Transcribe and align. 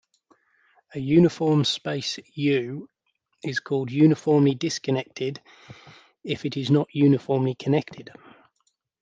A 0.95 0.99
uniform 0.99 1.63
space 1.63 2.17
"U" 2.33 2.89
is 3.43 3.59
called 3.59 3.91
uniformly 3.91 4.55
disconnected 4.55 5.39
if 6.23 6.43
it 6.43 6.57
is 6.57 6.71
not 6.71 6.87
uniformly 6.91 7.53
connected. 7.53 8.09